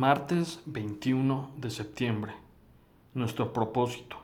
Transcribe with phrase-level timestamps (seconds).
[0.00, 2.32] Martes 21 de septiembre.
[3.12, 4.16] Nuestro propósito.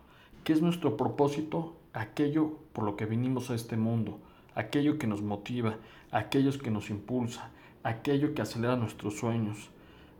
[0.42, 1.76] ¿Qué es nuestro propósito?
[1.92, 4.18] Aquello por lo que vinimos a este mundo,
[4.54, 5.76] aquello que nos motiva,
[6.10, 7.50] aquello que nos impulsa,
[7.82, 9.68] aquello que acelera nuestros sueños,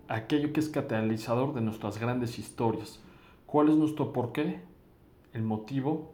[0.08, 3.00] aquello que es catalizador de nuestras grandes historias.
[3.46, 4.60] ¿Cuál es nuestro porqué?
[5.32, 6.12] El motivo,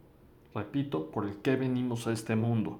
[0.54, 2.78] repito, por el que venimos a este mundo.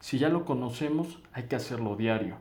[0.00, 2.36] Si ya lo conocemos, hay que hacerlo diario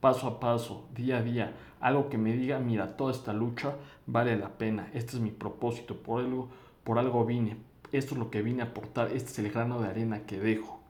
[0.00, 3.76] paso a paso, día a día, algo que me diga, mira, toda esta lucha
[4.06, 6.48] vale la pena, este es mi propósito, por algo,
[6.84, 7.56] por algo vine,
[7.92, 10.80] esto es lo que vine a aportar, este es el grano de arena que dejo.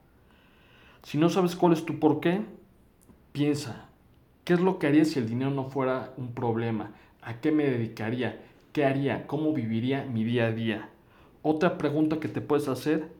[1.03, 2.43] Si no sabes cuál es tu por qué,
[3.33, 3.89] piensa,
[4.45, 6.93] ¿qué es lo que haría si el dinero no fuera un problema?
[7.23, 8.43] ¿A qué me dedicaría?
[8.73, 9.27] ¿Qué haría?
[9.27, 10.89] ¿Cómo viviría mi día a día?
[11.43, 13.13] Otra pregunta que te puedes hacer,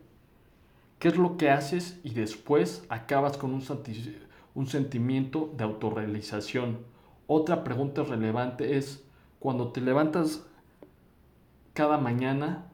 [0.99, 3.63] ¿qué es lo que haces y después acabas con un?
[4.57, 6.79] Un sentimiento de autorrealización.
[7.27, 9.07] Otra pregunta relevante es,
[9.39, 10.47] cuando te levantas
[11.75, 12.67] cada mañana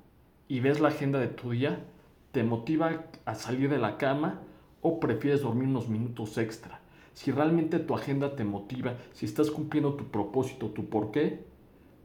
[0.47, 1.85] y ves la agenda de tu día,
[2.31, 4.43] ¿te motiva a salir de la cama
[4.81, 6.81] o prefieres dormir unos minutos extra?
[7.15, 11.45] Si realmente tu agenda te motiva, si estás cumpliendo tu propósito, tu porqué,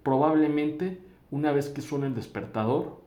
[0.01, 2.99] probablemente una vez que suene el despertador,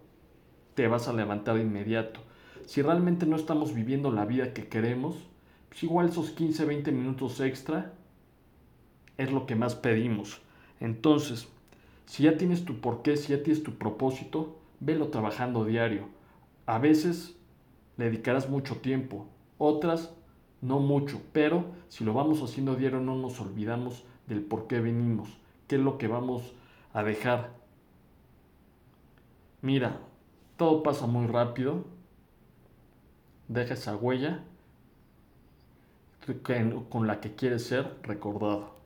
[0.75, 2.21] te vas a levantar de inmediato.
[2.65, 5.17] Si realmente no estamos viviendo la vida que queremos,
[5.71, 7.95] pues igual esos 15, 20 minutos extra
[9.17, 10.43] es lo que más pedimos.
[10.81, 11.49] Entonces,
[12.07, 16.09] si ya tienes tu porqué, si ya tienes tu propósito, velo trabajando diario.
[16.67, 17.37] A veces
[17.97, 20.13] le dedicarás mucho tiempo, otras
[20.61, 25.29] no mucho, pero si lo vamos haciendo diario no nos olvidamos del por qué venimos,
[25.69, 26.53] qué es lo que vamos
[26.93, 27.55] a dejar.
[29.63, 30.01] Mira,
[30.57, 31.85] todo pasa muy rápido,
[33.47, 34.43] deja esa huella
[36.89, 38.80] con la que quieres ser recordado.